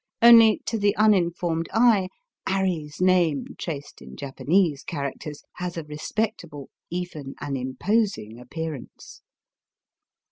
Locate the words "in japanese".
4.01-4.81